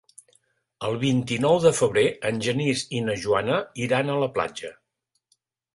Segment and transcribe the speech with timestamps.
[0.87, 4.75] El vint-i-nou de febrer en Genís i na Joana iran a la platja.